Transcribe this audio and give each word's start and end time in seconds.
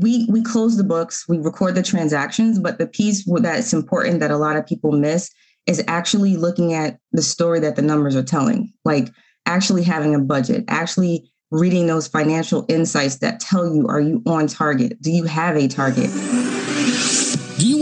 we 0.00 0.26
we 0.30 0.42
close 0.42 0.76
the 0.76 0.84
books, 0.84 1.24
we 1.28 1.38
record 1.38 1.74
the 1.74 1.82
transactions, 1.82 2.58
but 2.58 2.78
the 2.78 2.86
piece 2.86 3.24
that's 3.26 3.72
important 3.72 4.20
that 4.20 4.30
a 4.30 4.36
lot 4.36 4.56
of 4.56 4.66
people 4.66 4.92
miss 4.92 5.30
is 5.66 5.82
actually 5.88 6.36
looking 6.36 6.72
at 6.72 6.98
the 7.12 7.22
story 7.22 7.60
that 7.60 7.76
the 7.76 7.82
numbers 7.82 8.14
are 8.14 8.22
telling. 8.22 8.72
Like 8.84 9.08
actually 9.46 9.82
having 9.82 10.14
a 10.14 10.20
budget, 10.20 10.64
actually 10.68 11.30
reading 11.50 11.86
those 11.86 12.08
financial 12.08 12.66
insights 12.68 13.18
that 13.18 13.40
tell 13.40 13.72
you 13.74 13.86
are 13.88 14.00
you 14.00 14.22
on 14.26 14.46
target? 14.46 15.00
Do 15.00 15.10
you 15.10 15.24
have 15.24 15.56
a 15.56 15.68
target? 15.68 16.10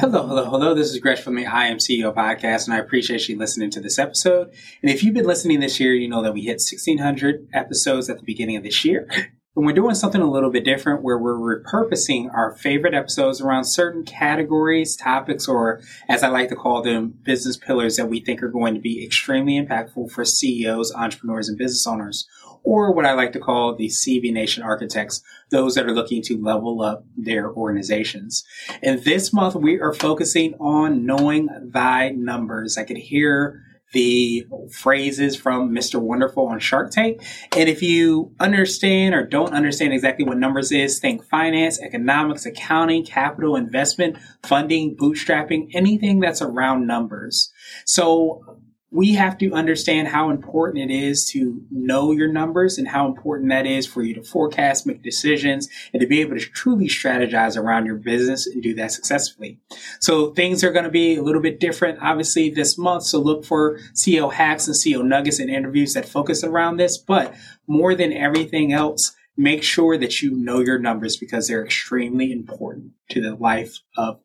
Hello, 0.00 0.26
hello, 0.26 0.44
hello. 0.46 0.74
This 0.74 0.90
is 0.90 0.98
Gresh 0.98 1.20
from 1.20 1.36
the 1.36 1.46
I 1.46 1.68
Am 1.68 1.78
CEO 1.78 2.12
podcast, 2.12 2.64
and 2.64 2.74
I 2.74 2.78
appreciate 2.78 3.28
you 3.28 3.38
listening 3.38 3.70
to 3.70 3.80
this 3.80 3.96
episode. 3.96 4.52
And 4.82 4.90
if 4.90 5.04
you've 5.04 5.14
been 5.14 5.24
listening 5.24 5.60
this 5.60 5.78
year, 5.78 5.94
you 5.94 6.08
know 6.08 6.20
that 6.22 6.34
we 6.34 6.42
hit 6.42 6.54
1600 6.54 7.48
episodes 7.54 8.10
at 8.10 8.18
the 8.18 8.24
beginning 8.24 8.56
of 8.56 8.64
this 8.64 8.84
year. 8.84 9.08
And 9.56 9.64
we're 9.64 9.72
doing 9.72 9.94
something 9.94 10.20
a 10.20 10.28
little 10.28 10.50
bit 10.50 10.64
different 10.64 11.04
where 11.04 11.16
we're 11.16 11.62
repurposing 11.62 12.28
our 12.34 12.56
favorite 12.56 12.92
episodes 12.92 13.40
around 13.40 13.66
certain 13.66 14.04
categories, 14.04 14.96
topics, 14.96 15.46
or 15.46 15.80
as 16.08 16.24
I 16.24 16.28
like 16.28 16.48
to 16.48 16.56
call 16.56 16.82
them, 16.82 17.14
business 17.22 17.56
pillars 17.56 17.96
that 17.96 18.08
we 18.08 18.18
think 18.18 18.42
are 18.42 18.48
going 18.48 18.74
to 18.74 18.80
be 18.80 19.04
extremely 19.04 19.64
impactful 19.64 20.10
for 20.10 20.24
CEOs, 20.24 20.92
entrepreneurs, 20.92 21.48
and 21.48 21.56
business 21.56 21.86
owners 21.86 22.26
or 22.64 22.92
what 22.92 23.06
I 23.06 23.12
like 23.12 23.32
to 23.32 23.40
call 23.40 23.76
the 23.76 23.88
CB 23.88 24.32
Nation 24.32 24.62
architects, 24.62 25.22
those 25.50 25.74
that 25.74 25.86
are 25.86 25.94
looking 25.94 26.22
to 26.22 26.42
level 26.42 26.82
up 26.82 27.04
their 27.16 27.52
organizations. 27.52 28.44
And 28.82 29.04
this 29.04 29.32
month 29.32 29.54
we 29.54 29.78
are 29.78 29.92
focusing 29.92 30.54
on 30.54 31.06
knowing 31.06 31.48
thy 31.72 32.10
numbers. 32.10 32.76
I 32.76 32.84
could 32.84 32.96
hear 32.96 33.60
the 33.92 34.44
phrases 34.72 35.36
from 35.36 35.70
Mr. 35.70 36.00
Wonderful 36.00 36.48
on 36.48 36.58
Shark 36.58 36.90
Tank. 36.90 37.22
And 37.56 37.68
if 37.68 37.80
you 37.80 38.32
understand 38.40 39.14
or 39.14 39.24
don't 39.24 39.54
understand 39.54 39.92
exactly 39.92 40.24
what 40.24 40.36
numbers 40.36 40.72
is, 40.72 40.98
think 40.98 41.24
finance, 41.24 41.80
economics, 41.80 42.44
accounting, 42.44 43.06
capital, 43.06 43.54
investment, 43.54 44.16
funding, 44.42 44.96
bootstrapping, 44.96 45.68
anything 45.74 46.18
that's 46.18 46.42
around 46.42 46.86
numbers. 46.86 47.52
So 47.86 48.58
we 48.94 49.14
have 49.14 49.36
to 49.36 49.52
understand 49.52 50.06
how 50.06 50.30
important 50.30 50.88
it 50.88 50.94
is 50.94 51.24
to 51.24 51.60
know 51.72 52.12
your 52.12 52.28
numbers 52.28 52.78
and 52.78 52.86
how 52.86 53.08
important 53.08 53.50
that 53.50 53.66
is 53.66 53.88
for 53.88 54.02
you 54.02 54.14
to 54.14 54.22
forecast, 54.22 54.86
make 54.86 55.02
decisions, 55.02 55.68
and 55.92 56.00
to 56.00 56.06
be 56.06 56.20
able 56.20 56.38
to 56.38 56.46
truly 56.50 56.86
strategize 56.86 57.56
around 57.56 57.86
your 57.86 57.96
business 57.96 58.46
and 58.46 58.62
do 58.62 58.72
that 58.72 58.92
successfully. 58.92 59.58
So 59.98 60.30
things 60.30 60.62
are 60.62 60.70
going 60.70 60.84
to 60.84 60.92
be 60.92 61.16
a 61.16 61.22
little 61.24 61.42
bit 61.42 61.58
different, 61.58 61.98
obviously, 62.00 62.50
this 62.50 62.78
month. 62.78 63.02
So 63.02 63.18
look 63.18 63.44
for 63.44 63.80
CEO 63.94 64.32
hacks 64.32 64.68
and 64.68 64.76
CEO 64.76 65.04
nuggets 65.04 65.40
and 65.40 65.50
interviews 65.50 65.94
that 65.94 66.08
focus 66.08 66.44
around 66.44 66.76
this. 66.76 66.96
But 66.96 67.34
more 67.66 67.96
than 67.96 68.12
everything 68.12 68.72
else, 68.72 69.12
make 69.36 69.64
sure 69.64 69.98
that 69.98 70.22
you 70.22 70.30
know 70.30 70.60
your 70.60 70.78
numbers 70.78 71.16
because 71.16 71.48
they're 71.48 71.64
extremely 71.64 72.30
important 72.30 72.92
to 73.10 73.20
the 73.20 73.34
life 73.34 73.80
of 73.96 74.20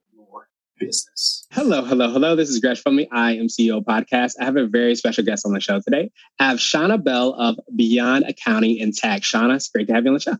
business. 0.79 1.45
Hello, 1.51 1.83
hello, 1.83 2.09
hello. 2.09 2.35
This 2.35 2.49
is 2.49 2.59
Gresh 2.59 2.81
from 2.81 2.95
the 2.95 3.07
I 3.11 3.33
Am 3.33 3.47
CEO 3.47 3.83
podcast. 3.83 4.33
I 4.39 4.45
have 4.45 4.55
a 4.55 4.65
very 4.65 4.95
special 4.95 5.23
guest 5.23 5.45
on 5.45 5.53
the 5.53 5.59
show 5.59 5.79
today. 5.81 6.11
I 6.39 6.49
have 6.49 6.57
Shona 6.57 7.03
Bell 7.03 7.33
of 7.33 7.59
Beyond 7.75 8.25
Accounting 8.27 8.81
and 8.81 8.95
Tax. 8.95 9.31
Shona, 9.31 9.55
it's 9.55 9.67
great 9.67 9.87
to 9.87 9.93
have 9.93 10.05
you 10.05 10.09
on 10.09 10.13
the 10.15 10.19
show. 10.19 10.37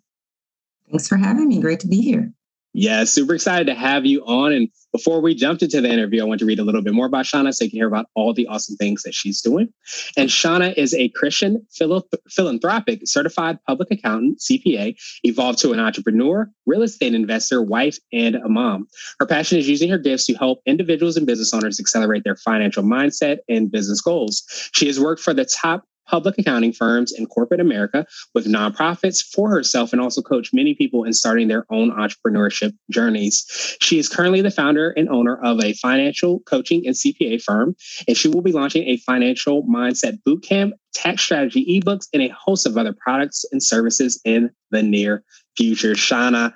Thanks 0.90 1.08
for 1.08 1.18
having 1.18 1.48
me. 1.48 1.60
Great 1.60 1.82
to 1.82 1.88
be 1.88 2.02
here. 2.02 2.34
Yeah, 2.74 3.04
super 3.04 3.34
excited 3.34 3.66
to 3.66 3.74
have 3.74 4.06
you 4.06 4.24
on. 4.26 4.54
And 4.54 4.70
before 4.92 5.22
we 5.22 5.34
jumped 5.34 5.64
into 5.64 5.82
the 5.82 5.90
interview, 5.90 6.22
I 6.22 6.26
want 6.26 6.40
to 6.40 6.46
read 6.46 6.60
a 6.60 6.64
little 6.64 6.84
bit 6.84 6.94
more 6.94 7.08
about 7.08 7.26
Shona 7.26 7.52
so 7.54 7.64
you 7.64 7.72
can 7.72 7.78
hear 7.78 7.88
about 7.88 8.08
all 8.14 8.32
the 8.32 8.46
awesome 8.46 8.76
things 8.76 9.02
that 9.04 9.16
she's 9.16 9.42
doing. 9.42 9.74
And 10.16 10.30
Shona 10.30 10.76
is 10.78 10.94
a 10.94 11.10
Christian 11.10 11.66
philanthropic 11.72 13.02
certified 13.06 13.58
public 13.68 13.90
accountant, 13.90 14.40
CPA, 14.40 14.96
evolved 15.24 15.60
to 15.60 15.74
an 15.74 15.80
entrepreneur, 15.80 16.50
real 16.68 16.84
estate 16.84 17.16
investor, 17.16 17.62
wife, 17.62 17.98
and 18.14 18.36
a 18.36 18.50
mom. 18.50 18.88
Her 19.20 19.26
passion 19.26 19.58
is 19.58 19.68
using 19.68 19.90
her 19.90 19.98
gifts 19.98 20.28
to 20.28 20.36
help 20.36 20.62
individuals 20.68 21.18
and 21.18 21.26
business 21.26 21.54
owners 21.54 21.80
accelerate 21.80 22.24
their 22.24 22.36
financial 22.36 22.84
mindset 22.84 23.40
and 23.50 23.72
business 23.72 24.00
goals. 24.00 24.44
She 24.76 24.86
has 24.86 25.00
worked 25.00 25.22
for 25.22 25.34
the 25.34 25.46
top 25.46 25.86
public 26.10 26.36
accounting 26.38 26.74
firms 26.74 27.12
in 27.12 27.28
corporate 27.28 27.60
America 27.60 28.06
with 28.34 28.48
nonprofits 28.48 29.24
for 29.24 29.50
herself 29.50 29.94
and 29.94 30.02
also 30.02 30.22
coach 30.22 30.52
many 30.54 30.74
people 30.74 31.04
in 31.04 31.14
starting 31.14 31.48
their 31.48 31.66
own 31.70 31.92
entrepreneurship 31.92 32.74
journeys. 32.90 33.46
She 33.82 34.00
is 34.00 34.10
currently 34.10 34.42
the 34.42 34.52
founder 34.52 34.92
and 34.92 35.08
owner 35.10 35.40
of 35.44 35.64
a 35.64 35.74
financial 35.74 36.40
coaching 36.42 36.86
and 36.86 36.96
CPA 36.96 37.42
firm, 37.42 37.76
and 38.08 38.18
she 38.18 38.28
will 38.28 38.42
be 38.42 38.52
launching 38.52 38.88
a 38.88 38.98
financial 38.98 39.64
mindset 39.64 40.18
bootcamp, 40.28 40.72
tax 40.94 41.22
strategy 41.22 41.80
ebooks, 41.80 42.08
and 42.14 42.24
a 42.24 42.30
host 42.30 42.66
of 42.66 42.78
other 42.78 42.94
products 42.94 43.46
and 43.52 43.62
services 43.62 44.20
in 44.26 44.50
the 44.72 44.82
near 44.82 45.24
future. 45.56 45.94
Shona, 45.94 46.54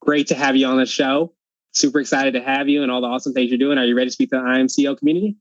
great 0.00 0.26
to 0.28 0.34
have 0.34 0.56
you 0.56 0.66
on 0.66 0.76
the 0.76 0.86
show. 0.86 1.32
Super 1.72 2.00
excited 2.00 2.34
to 2.34 2.42
have 2.42 2.68
you 2.68 2.82
and 2.82 2.90
all 2.90 3.00
the 3.00 3.06
awesome 3.06 3.32
things 3.32 3.50
you're 3.50 3.58
doing. 3.58 3.78
Are 3.78 3.84
you 3.84 3.96
ready 3.96 4.08
to 4.08 4.12
speak 4.12 4.30
to 4.30 4.36
the 4.36 4.42
I 4.42 4.58
Am 4.58 4.66
CEO 4.66 4.98
community? 4.98 5.36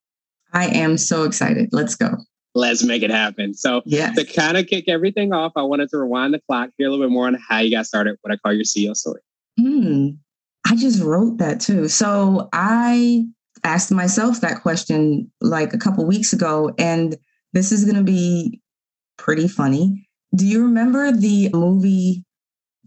I 0.53 0.67
am 0.67 0.97
so 0.97 1.23
excited. 1.23 1.69
Let's 1.71 1.95
go 1.95 2.15
let's 2.59 2.83
make 2.83 3.01
it 3.01 3.09
happen. 3.09 3.53
So 3.53 3.81
yes. 3.85 4.15
to 4.15 4.25
kind 4.25 4.57
of 4.57 4.67
kick 4.67 4.85
everything 4.87 5.33
off, 5.33 5.53
I 5.55 5.61
wanted 5.61 5.89
to 5.89 5.97
rewind 5.97 6.33
the 6.33 6.39
clock, 6.39 6.69
hear 6.77 6.87
a 6.87 6.91
little 6.91 7.05
bit 7.05 7.11
more 7.11 7.27
on 7.27 7.37
how 7.47 7.59
you 7.59 7.71
got 7.71 7.85
started, 7.85 8.17
what 8.21 8.33
I 8.33 8.37
call 8.37 8.53
your 8.53 8.65
CEO 8.65 8.95
story. 8.95 9.21
Hmm. 9.59 10.09
I 10.67 10.75
just 10.75 11.01
wrote 11.01 11.37
that 11.37 11.59
too. 11.59 11.87
So 11.87 12.49
I 12.53 13.25
asked 13.63 13.91
myself 13.91 14.41
that 14.41 14.61
question 14.61 15.31
like 15.41 15.73
a 15.73 15.77
couple 15.77 16.05
weeks 16.05 16.33
ago, 16.33 16.71
and 16.77 17.15
this 17.53 17.71
is 17.71 17.85
going 17.85 17.97
to 17.97 18.03
be 18.03 18.61
pretty 19.17 19.47
funny. 19.47 20.07
Do 20.35 20.45
you 20.45 20.61
remember 20.61 21.11
the 21.11 21.49
movie 21.53 22.25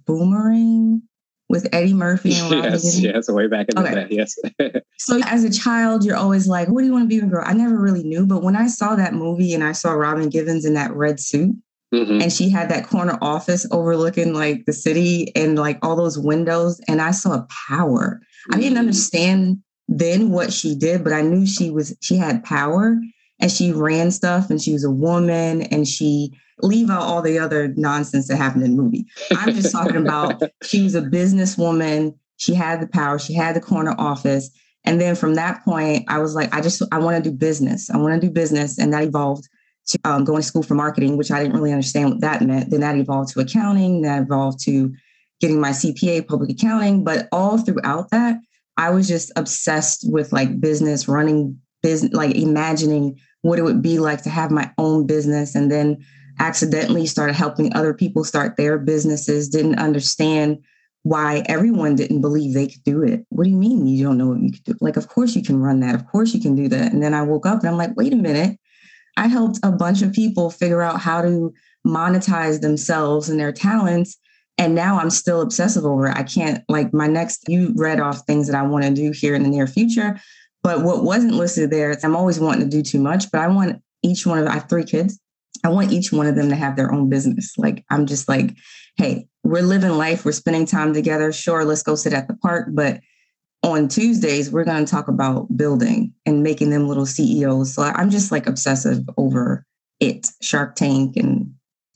Boomerang? 0.07 1.03
With 1.53 1.69
Eddie 1.71 1.93
Murphy 1.93 2.33
and 2.33 2.51
Robin 2.51 2.73
Yes, 2.73 2.99
yes, 2.99 3.29
way 3.29 3.47
back 3.47 3.67
in 3.69 3.79
okay. 3.79 3.95
the 3.95 4.01
day. 4.01 4.07
Yes. 4.11 4.83
so 4.99 5.21
as 5.27 5.45
a 5.45 5.53
child, 5.53 6.03
you're 6.03 6.17
always 6.17 6.49
like, 6.49 6.67
what 6.69 6.81
do 6.81 6.87
you 6.87 6.93
want 6.93 7.05
to 7.05 7.09
be 7.09 7.21
when 7.21 7.27
you 7.27 7.31
grow? 7.31 7.45
I 7.45 7.53
never 7.53 7.79
really 7.79 8.03
knew, 8.03 8.27
but 8.27 8.43
when 8.43 8.57
I 8.57 8.67
saw 8.67 8.97
that 8.97 9.13
movie 9.13 9.53
and 9.53 9.63
I 9.63 9.73
saw 9.73 9.93
Robin 9.93 10.31
Givens 10.31 10.65
in 10.65 10.73
that 10.75 10.95
red 10.95 11.21
suit, 11.21 11.55
mm-hmm. 11.95 12.23
and 12.23 12.33
she 12.33 12.49
had 12.49 12.71
that 12.71 12.87
corner 12.89 13.19
office 13.21 13.67
overlooking 13.71 14.33
like 14.33 14.65
the 14.65 14.73
city 14.73 15.31
and 15.37 15.59
like 15.59 15.79
all 15.83 15.95
those 15.95 16.19
windows, 16.19 16.81
and 16.89 17.03
I 17.03 17.11
saw 17.11 17.47
power. 17.69 18.19
Mm-hmm. 18.23 18.55
I 18.55 18.57
didn't 18.57 18.73
mm-hmm. 18.73 18.79
understand 18.81 19.63
then 19.89 20.31
what 20.31 20.55
she 20.55 20.75
did, 20.75 21.05
but 21.05 21.13
I 21.13 21.21
knew 21.21 21.47
she 21.47 21.71
was 21.71 21.95
she 22.01 22.17
had 22.17 22.43
power 22.45 22.99
and 23.43 23.51
she 23.51 23.73
ran 23.73 24.11
stuff 24.13 24.49
and 24.49 24.63
she 24.63 24.73
was 24.73 24.85
a 24.85 24.91
woman 24.91 25.63
and 25.63 25.87
she 25.87 26.33
leave 26.63 26.89
out 26.89 27.03
all 27.03 27.21
the 27.21 27.39
other 27.39 27.75
nonsense 27.77 28.29
that 28.29 28.37
happened 28.37 28.63
in 28.63 28.77
the 28.77 28.83
movie. 28.83 29.05
I'm 29.33 29.53
just 29.53 29.73
talking 29.73 29.97
about 29.97 30.41
she 30.63 30.83
was 30.83 30.95
a 30.95 31.03
businesswoman. 31.03 32.15
She 32.37 32.55
had 32.55 32.81
the 32.81 32.87
power. 32.87 33.19
She 33.19 33.35
had 33.35 33.57
the 33.57 33.61
corner 33.61 33.97
office. 33.99 34.49
And 34.85 35.01
then 35.01 35.17
from 35.17 35.35
that 35.35 35.65
point, 35.65 36.05
I 36.09 36.21
was 36.21 36.37
like, 36.37 36.55
I 36.55 36.61
just, 36.61 36.83
I 36.93 36.99
want 36.99 37.23
to 37.23 37.31
do 37.31 37.37
business. 37.37 37.91
I 37.91 37.97
want 37.97 38.21
to 38.21 38.27
do 38.27 38.33
business. 38.33 38.79
And 38.79 38.93
that 38.93 39.03
evolved 39.03 39.49
to 39.89 39.99
um, 40.05 40.25
going 40.25 40.43
to 40.43 40.47
school 40.47 40.63
for 40.63 40.75
marketing, 40.75 41.17
which 41.17 41.33
I 41.33 41.43
didn't 41.43 41.57
really 41.57 41.73
understand 41.73 42.11
what 42.11 42.21
that 42.21 42.43
meant. 42.43 42.71
Then 42.71 42.81
that 42.81 42.97
evolved 42.97 43.33
to 43.33 43.41
accounting. 43.41 44.03
That 44.03 44.23
evolved 44.23 44.63
to 44.65 44.95
getting 45.41 45.61
my 45.61 45.71
CPA, 45.71 46.29
public 46.29 46.51
accounting. 46.51 47.03
But 47.03 47.27
all 47.33 47.59
throughout 47.59 48.11
that, 48.11 48.37
I 48.77 48.91
was 48.91 49.09
just 49.09 49.33
obsessed 49.35 50.05
with 50.09 50.33
like 50.33 50.61
business, 50.61 51.09
running 51.09 51.61
business, 51.83 52.13
like 52.13 52.37
imagining 52.37 53.19
what 53.43 53.59
it 53.59 53.63
would 53.63 53.83
be 53.83 53.99
like 53.99 54.23
to 54.23 54.31
have 54.31 54.51
my 54.51 54.73
own 54.79 55.07
business. 55.07 55.55
And 55.55 55.71
then 55.71 56.05
accidentally 56.39 57.07
started 57.07 57.35
helping 57.35 57.75
other 57.75 57.93
people 57.93 58.25
start 58.25 58.57
their 58.57 58.79
businesses, 58.79 59.49
didn't 59.49 59.79
understand 59.79 60.59
why 61.03 61.43
everyone 61.47 61.97
didn't 61.97 62.21
believe 62.21 62.55
they 62.55 62.69
could 62.69 62.83
do 62.85 63.03
it. 63.03 63.27
What 63.29 63.45
do 63.45 63.51
you 63.51 63.57
mean 63.57 63.87
you 63.87 64.05
don't 64.05 64.17
know 64.17 64.29
what 64.29 64.41
you 64.41 64.53
could 64.53 64.65
do? 64.65 64.75
Like, 64.81 64.97
of 64.97 65.09
course 65.09 65.35
you 65.35 65.43
can 65.43 65.59
run 65.59 65.81
that. 65.81 65.95
Of 65.95 66.07
course 66.07 66.33
you 66.33 66.41
can 66.41 66.55
do 66.55 66.69
that. 66.69 66.93
And 66.93 67.03
then 67.03 67.13
I 67.13 67.23
woke 67.23 67.45
up 67.45 67.61
and 67.61 67.69
I'm 67.69 67.77
like, 67.77 67.97
wait 67.97 68.13
a 68.13 68.17
minute. 68.17 68.59
I 69.17 69.27
helped 69.27 69.59
a 69.63 69.73
bunch 69.73 70.01
of 70.03 70.13
people 70.13 70.49
figure 70.49 70.81
out 70.81 71.01
how 71.01 71.21
to 71.21 71.53
monetize 71.87 72.61
themselves 72.61 73.29
and 73.29 73.39
their 73.39 73.53
talents. 73.53 74.17
And 74.59 74.75
now 74.75 74.99
I'm 74.99 75.11
still 75.11 75.41
obsessive 75.41 75.85
over 75.85 76.07
it. 76.07 76.17
I 76.17 76.23
can't, 76.23 76.63
like, 76.69 76.95
my 76.95 77.09
next, 77.09 77.49
you 77.49 77.75
read 77.77 78.01
off 78.01 78.25
things 78.27 78.47
that 78.47 78.57
I 78.57 78.63
want 78.63 78.85
to 78.85 78.95
do 78.95 79.11
here 79.11 79.35
in 79.35 79.43
the 79.43 79.49
near 79.49 79.67
future. 79.67 80.21
But 80.63 80.83
what 80.83 81.03
wasn't 81.03 81.35
listed 81.35 81.71
there, 81.71 81.97
I'm 82.03 82.17
always 82.17 82.39
wanting 82.39 82.69
to 82.69 82.77
do 82.77 82.83
too 82.83 83.01
much, 83.01 83.31
but 83.31 83.41
I 83.41 83.49
want 83.49 83.83
each 84.03 84.27
one 84.27 84.39
of, 84.39 84.47
I 84.47 84.55
have 84.55 84.69
three 84.69 84.85
kids. 84.85 85.19
I 85.65 85.69
want 85.69 85.93
each 85.93 86.13
one 86.13 86.27
of 86.27 86.35
them 86.35 86.49
to 86.49 86.57
have 86.57 86.77
their 86.77 86.93
own 86.93 87.09
business. 87.09 87.55
Like, 87.57 87.85
I'm 87.91 88.07
just 88.07 88.29
like, 88.29 88.57
hey, 88.97 89.27
we're 89.45 89.63
living 89.63 89.93
life, 89.93 90.25
we're 90.25 90.33
spending 90.33 90.67
time 90.67 90.93
together. 90.93 91.33
Sure, 91.33 91.65
let's 91.65 91.83
go 91.83 91.95
sit 91.95 92.13
at 92.13 92.29
the 92.29 92.35
park, 92.35 92.69
but 92.73 93.01
on 93.63 93.87
Tuesdays, 93.89 94.51
we're 94.51 94.65
going 94.65 94.85
to 94.85 94.91
talk 94.91 95.09
about 95.09 95.57
building 95.57 96.13
and 96.27 96.43
making 96.43 96.71
them 96.71 96.89
little 96.89 97.07
CEOs. 97.07 97.75
So 97.75 97.83
I'm 97.83 98.11
just 98.11 98.33
like 98.33 98.47
obsessive 98.47 99.05
over 99.17 99.65
it, 100.01 100.27
Shark 100.41 100.75
Tank 100.75 101.17
and 101.17 101.55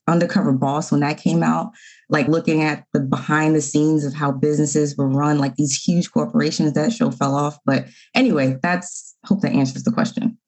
Undercover 0.08 0.53
Boss 0.53 0.93
when 0.93 1.00
that 1.00 1.19
came 1.19 1.43
out, 1.43 1.73
like 2.08 2.29
looking 2.29 2.62
at 2.62 2.85
the 2.93 3.00
behind 3.00 3.55
the 3.55 3.61
scenes 3.61 4.05
of 4.05 4.14
how 4.14 4.31
businesses 4.31 4.97
were 4.97 5.08
run, 5.08 5.38
like 5.38 5.56
these 5.56 5.75
huge 5.75 6.11
corporations, 6.12 6.73
that 6.75 6.93
show 6.93 7.11
fell 7.11 7.35
off. 7.35 7.58
But 7.64 7.87
anyway, 8.14 8.58
that's 8.62 9.17
hope 9.25 9.41
that 9.43 9.53
answers 9.53 9.82
the 9.82 9.93
question. 9.93 10.38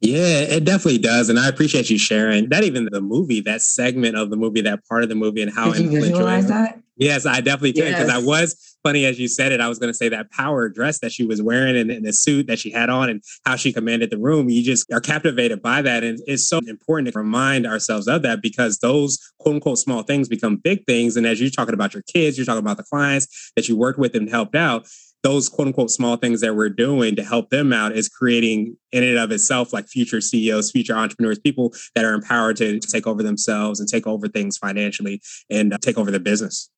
Yeah, 0.00 0.40
it 0.40 0.64
definitely 0.64 0.98
does. 0.98 1.28
And 1.28 1.38
I 1.38 1.48
appreciate 1.48 1.88
you 1.88 1.96
sharing 1.96 2.48
that 2.48 2.64
even 2.64 2.88
the 2.90 3.00
movie, 3.00 3.40
that 3.42 3.62
segment 3.62 4.16
of 4.16 4.30
the 4.30 4.36
movie, 4.36 4.60
that 4.62 4.80
part 4.88 5.04
of 5.04 5.08
the 5.08 5.14
movie 5.14 5.42
and 5.42 5.52
how 5.52 5.72
Did 5.72 5.82
you 5.82 5.90
visualize 5.90 6.48
that? 6.48 6.80
Yes, 6.96 7.24
I 7.26 7.40
definitely 7.40 7.72
can 7.72 7.92
because 7.92 8.08
yes. 8.08 8.16
I 8.16 8.24
was 8.24 8.76
funny 8.82 9.06
as 9.06 9.18
you 9.18 9.28
said 9.28 9.52
it. 9.52 9.60
I 9.60 9.68
was 9.68 9.78
going 9.78 9.90
to 9.90 9.96
say 9.96 10.08
that 10.10 10.30
power 10.30 10.68
dress 10.68 10.98
that 11.00 11.12
she 11.12 11.24
was 11.24 11.40
wearing 11.40 11.76
and, 11.76 11.90
and, 11.90 12.04
the 12.04 12.12
suit 12.12 12.48
that 12.48 12.58
she 12.58 12.70
had 12.70 12.90
on 12.90 13.08
and 13.08 13.22
how 13.44 13.56
she 13.56 13.72
commanded 13.72 14.10
the 14.10 14.18
room. 14.18 14.50
You 14.50 14.62
just 14.62 14.92
are 14.92 15.00
captivated 15.00 15.62
by 15.62 15.82
that. 15.82 16.04
And 16.04 16.18
it's 16.26 16.46
so 16.46 16.58
important 16.66 17.12
to 17.12 17.18
remind 17.18 17.66
ourselves 17.66 18.08
of 18.08 18.22
that 18.22 18.42
because 18.42 18.78
those 18.78 19.18
quote 19.38 19.54
unquote 19.54 19.78
small 19.78 20.02
things 20.02 20.28
become 20.28 20.56
big 20.56 20.84
things. 20.84 21.16
And 21.16 21.26
as 21.26 21.40
you're 21.40 21.50
talking 21.50 21.74
about 21.74 21.94
your 21.94 22.02
kids, 22.02 22.36
you're 22.36 22.46
talking 22.46 22.58
about 22.58 22.76
the 22.76 22.84
clients 22.84 23.52
that 23.56 23.68
you 23.68 23.76
worked 23.76 23.98
with 23.98 24.14
and 24.14 24.28
helped 24.28 24.54
out 24.54 24.86
those 25.22 25.48
quote 25.48 25.68
unquote 25.68 25.90
small 25.90 26.16
things 26.16 26.40
that 26.40 26.56
we're 26.56 26.68
doing 26.68 27.14
to 27.16 27.22
help 27.22 27.50
them 27.50 27.72
out 27.72 27.92
is 27.92 28.08
creating 28.08 28.76
in 28.90 29.04
and 29.04 29.18
of 29.18 29.30
itself 29.30 29.72
like 29.72 29.86
future 29.86 30.20
CEOs, 30.20 30.70
future 30.70 30.96
entrepreneurs, 30.96 31.38
people 31.38 31.72
that 31.94 32.04
are 32.04 32.14
empowered 32.14 32.56
to 32.56 32.80
take 32.80 33.06
over 33.06 33.22
themselves 33.22 33.78
and 33.78 33.88
take 33.88 34.06
over 34.06 34.28
things 34.28 34.58
financially 34.58 35.22
and 35.48 35.72
uh, 35.72 35.78
take 35.80 35.96
over 35.96 36.10
the 36.10 36.20
business. 36.20 36.68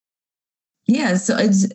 Yeah, 0.87 1.17
so 1.17 1.37
it's 1.37 1.67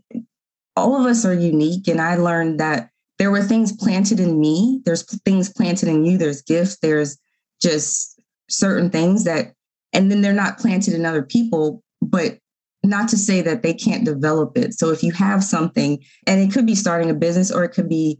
all 0.76 1.00
of 1.00 1.06
us 1.06 1.26
are 1.26 1.34
unique 1.34 1.88
and 1.88 2.00
I 2.00 2.16
learned 2.16 2.60
that 2.60 2.90
there 3.18 3.32
were 3.32 3.44
things 3.44 3.76
planted 3.76 4.20
in 4.20 4.40
me, 4.40 4.82
there's 4.86 5.04
things 5.22 5.52
planted 5.52 5.90
in 5.90 6.06
you, 6.06 6.18
there's 6.18 6.42
gifts, 6.42 6.78
there's 6.82 7.18
just 7.62 8.20
certain 8.50 8.90
things 8.90 9.26
that 9.26 9.54
and 9.94 10.12
then 10.12 10.22
they're 10.22 10.34
not 10.34 10.60
planted 10.60 10.94
in 10.94 11.06
other 11.06 11.24
people, 11.24 11.84
but 12.02 12.38
not 12.84 13.10
to 13.10 13.18
say 13.18 13.42
that 13.42 13.64
they 13.64 13.74
can't 13.74 14.06
develop 14.06 14.58
it. 14.58 14.74
So 14.74 14.90
if 14.90 15.04
you 15.04 15.12
have 15.14 15.44
something, 15.44 16.04
and 16.28 16.40
it 16.40 16.54
could 16.54 16.66
be 16.66 16.76
starting 16.76 17.10
a 17.10 17.14
business 17.14 17.52
or 17.52 17.64
it 17.64 17.70
could 17.70 17.90
be 17.90 18.20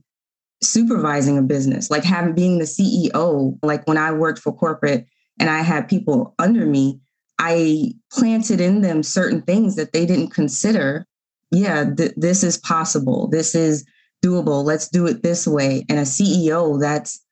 supervising 0.62 1.38
a 1.38 1.42
business, 1.42 1.90
like 1.90 2.04
having 2.04 2.34
being 2.34 2.60
the 2.60 2.66
CEO, 2.66 3.58
like 3.64 3.88
when 3.88 3.98
I 3.98 4.12
worked 4.12 4.40
for 4.40 4.52
corporate 4.52 5.06
and 5.40 5.50
I 5.50 5.62
had 5.62 5.88
people 5.88 6.36
under 6.40 6.66
me, 6.66 7.00
I 7.40 7.94
planted 8.12 8.62
in 8.62 8.82
them 8.82 9.02
certain 9.02 9.42
things 9.42 9.76
that 9.78 9.94
they 9.94 10.06
didn't 10.06 10.30
consider. 10.30 11.08
Yeah, 11.52 11.90
th- 11.96 12.14
this 12.16 12.44
is 12.44 12.58
possible. 12.58 13.28
This 13.30 13.56
is 13.56 13.86
doable. 14.24 14.64
Let's 14.64 14.90
do 14.90 15.08
it 15.08 15.24
this 15.24 15.48
way. 15.48 15.86
And 15.90 15.98
a 15.98 16.04
CEO, 16.04 16.80
that's, 16.80 17.24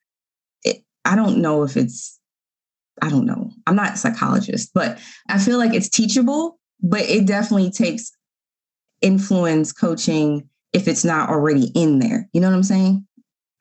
it, 0.63 0.77
I 1.05 1.15
don't 1.15 1.39
know 1.39 1.63
if 1.63 1.77
it's, 1.77 2.19
I 3.01 3.09
don't 3.09 3.25
know. 3.25 3.51
I'm 3.67 3.75
not 3.75 3.93
a 3.93 3.97
psychologist, 3.97 4.71
but 4.73 4.97
I 5.29 5.37
feel 5.37 5.57
like 5.57 5.73
it's 5.73 5.89
teachable 5.89 6.57
but 6.81 7.01
it 7.01 7.25
definitely 7.25 7.71
takes 7.71 8.11
influence 9.01 9.71
coaching 9.71 10.47
if 10.73 10.87
it's 10.87 11.05
not 11.05 11.29
already 11.29 11.71
in 11.75 11.99
there. 11.99 12.29
You 12.33 12.41
know 12.41 12.49
what 12.49 12.55
I'm 12.55 12.63
saying? 12.63 13.06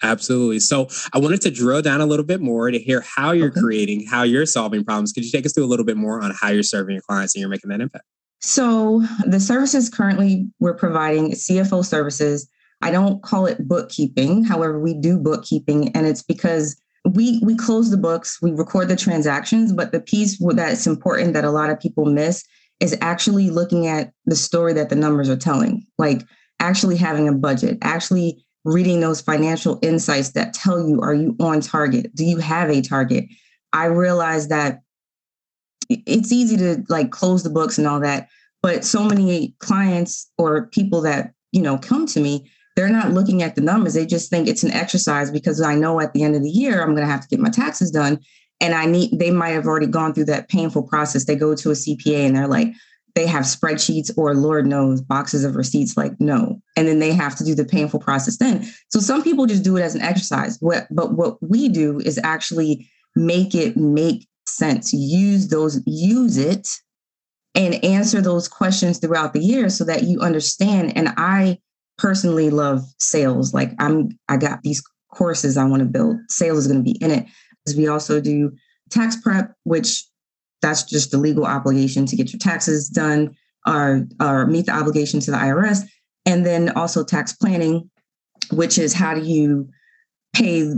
Absolutely. 0.02 0.60
So 0.60 0.88
I 1.12 1.18
wanted 1.18 1.40
to 1.42 1.50
drill 1.50 1.82
down 1.82 2.00
a 2.00 2.06
little 2.06 2.24
bit 2.24 2.40
more 2.40 2.70
to 2.70 2.78
hear 2.78 3.02
how 3.02 3.32
you're 3.32 3.48
okay. 3.48 3.60
creating, 3.60 4.06
how 4.06 4.22
you're 4.24 4.46
solving 4.46 4.84
problems. 4.84 5.12
Could 5.12 5.24
you 5.24 5.30
take 5.30 5.46
us 5.46 5.52
through 5.52 5.64
a 5.64 5.66
little 5.66 5.86
bit 5.86 5.96
more 5.96 6.20
on 6.20 6.32
how 6.38 6.48
you're 6.48 6.62
serving 6.62 6.94
your 6.94 7.02
clients 7.02 7.34
and 7.34 7.40
you're 7.40 7.48
making 7.48 7.70
that 7.70 7.80
impact? 7.80 8.04
So 8.40 9.02
the 9.26 9.40
services 9.40 9.88
currently 9.88 10.46
we're 10.60 10.74
providing 10.74 11.32
CFO 11.32 11.84
services. 11.84 12.48
I 12.82 12.90
don't 12.90 13.22
call 13.22 13.46
it 13.46 13.66
bookkeeping. 13.66 14.44
However, 14.44 14.78
we 14.78 14.94
do 14.94 15.18
bookkeeping 15.18 15.90
and 15.96 16.06
it's 16.06 16.22
because 16.22 16.80
we 17.14 17.40
we 17.42 17.56
close 17.56 17.90
the 17.90 17.96
books, 17.96 18.42
we 18.42 18.50
record 18.52 18.88
the 18.88 18.96
transactions, 18.96 19.72
but 19.72 19.92
the 19.92 20.00
piece 20.00 20.38
that's 20.54 20.86
important 20.86 21.32
that 21.32 21.44
a 21.44 21.50
lot 21.50 21.70
of 21.70 21.80
people 21.80 22.04
miss 22.04 22.44
is 22.80 22.96
actually 23.00 23.48
looking 23.48 23.86
at 23.86 24.12
the 24.26 24.36
story 24.36 24.74
that 24.74 24.90
the 24.90 24.96
numbers 24.96 25.30
are 25.30 25.36
telling, 25.36 25.86
like 25.98 26.22
actually 26.60 26.96
having 26.96 27.28
a 27.28 27.32
budget, 27.32 27.78
actually 27.82 28.44
reading 28.66 29.00
those 29.00 29.20
financial 29.20 29.78
insights 29.80 30.32
that 30.32 30.52
tell 30.52 30.86
you 30.86 31.00
are 31.00 31.14
you 31.14 31.36
on 31.40 31.60
target? 31.60 32.14
Do 32.14 32.24
you 32.24 32.38
have 32.38 32.68
a 32.68 32.82
target? 32.82 33.26
I 33.72 33.86
realize 33.86 34.48
that 34.48 34.80
it's 35.88 36.32
easy 36.32 36.56
to 36.56 36.82
like 36.88 37.12
close 37.12 37.44
the 37.44 37.50
books 37.50 37.78
and 37.78 37.86
all 37.86 38.00
that, 38.00 38.28
but 38.62 38.84
so 38.84 39.04
many 39.04 39.54
clients 39.60 40.30
or 40.36 40.66
people 40.66 41.00
that, 41.02 41.32
you 41.52 41.62
know, 41.62 41.78
come 41.78 42.06
to 42.06 42.20
me, 42.20 42.50
they're 42.74 42.88
not 42.88 43.12
looking 43.12 43.42
at 43.42 43.54
the 43.54 43.60
numbers. 43.60 43.94
They 43.94 44.04
just 44.04 44.28
think 44.28 44.48
it's 44.48 44.64
an 44.64 44.72
exercise 44.72 45.30
because 45.30 45.62
I 45.62 45.76
know 45.76 46.00
at 46.00 46.12
the 46.12 46.24
end 46.24 46.34
of 46.34 46.42
the 46.42 46.50
year 46.50 46.82
I'm 46.82 46.94
going 46.94 47.06
to 47.06 47.10
have 47.10 47.22
to 47.22 47.28
get 47.28 47.38
my 47.38 47.50
taxes 47.50 47.90
done 47.92 48.18
and 48.60 48.74
I 48.74 48.86
need 48.86 49.18
they 49.18 49.30
might 49.30 49.50
have 49.50 49.66
already 49.66 49.86
gone 49.86 50.12
through 50.12 50.24
that 50.26 50.48
painful 50.48 50.82
process. 50.82 51.24
They 51.24 51.36
go 51.36 51.54
to 51.54 51.70
a 51.70 51.74
CPA 51.74 52.26
and 52.26 52.36
they're 52.36 52.48
like, 52.48 52.68
they 53.16 53.26
have 53.26 53.44
spreadsheets 53.44 54.10
or 54.18 54.34
Lord 54.34 54.66
knows 54.66 55.00
boxes 55.00 55.42
of 55.42 55.56
receipts, 55.56 55.96
like 55.96 56.12
no. 56.20 56.60
And 56.76 56.86
then 56.86 56.98
they 56.98 57.14
have 57.14 57.34
to 57.36 57.44
do 57.44 57.54
the 57.54 57.64
painful 57.64 57.98
process 57.98 58.36
then. 58.36 58.70
So 58.90 59.00
some 59.00 59.24
people 59.24 59.46
just 59.46 59.64
do 59.64 59.78
it 59.78 59.82
as 59.82 59.94
an 59.94 60.02
exercise. 60.02 60.58
What 60.60 60.86
but 60.90 61.14
what 61.14 61.42
we 61.42 61.70
do 61.70 61.98
is 61.98 62.20
actually 62.22 62.88
make 63.16 63.54
it 63.54 63.74
make 63.74 64.28
sense. 64.46 64.92
Use 64.92 65.48
those, 65.48 65.80
use 65.86 66.36
it 66.36 66.68
and 67.54 67.82
answer 67.82 68.20
those 68.20 68.48
questions 68.48 68.98
throughout 68.98 69.32
the 69.32 69.40
year 69.40 69.70
so 69.70 69.82
that 69.84 70.02
you 70.02 70.20
understand. 70.20 70.94
And 70.94 71.08
I 71.16 71.58
personally 71.96 72.50
love 72.50 72.82
sales. 73.00 73.54
Like 73.54 73.72
I'm 73.78 74.10
I 74.28 74.36
got 74.36 74.62
these 74.62 74.82
courses 75.10 75.56
I 75.56 75.64
want 75.64 75.80
to 75.80 75.88
build. 75.88 76.18
Sales 76.28 76.58
is 76.58 76.66
going 76.66 76.84
to 76.84 76.92
be 76.92 76.98
in 77.02 77.10
it 77.10 77.26
Because 77.64 77.78
we 77.78 77.88
also 77.88 78.20
do 78.20 78.52
tax 78.90 79.16
prep, 79.16 79.54
which 79.64 80.04
that's 80.62 80.82
just 80.84 81.10
the 81.10 81.18
legal 81.18 81.44
obligation 81.44 82.06
to 82.06 82.16
get 82.16 82.32
your 82.32 82.38
taxes 82.38 82.88
done 82.88 83.34
or, 83.66 84.06
or 84.20 84.46
meet 84.46 84.66
the 84.66 84.72
obligation 84.72 85.20
to 85.20 85.30
the 85.30 85.36
IRS. 85.36 85.82
And 86.24 86.44
then 86.44 86.70
also 86.70 87.04
tax 87.04 87.32
planning, 87.32 87.90
which 88.52 88.78
is 88.78 88.92
how 88.92 89.14
do 89.14 89.22
you 89.22 89.68
pay 90.34 90.72